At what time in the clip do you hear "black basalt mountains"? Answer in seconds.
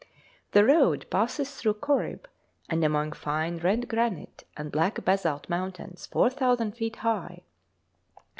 4.71-6.07